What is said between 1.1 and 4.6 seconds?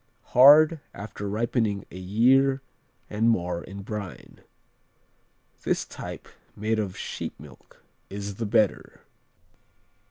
ripening a year and more in brine.